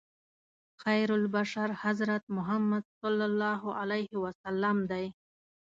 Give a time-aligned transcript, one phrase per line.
[0.83, 5.05] خیرالبشر حضرت محمد صلی الله علیه وسلم دی.